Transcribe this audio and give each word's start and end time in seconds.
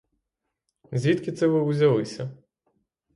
Звідки 0.91 1.31
це 1.31 1.47
ви 1.47 1.59
узялися? 1.61 2.31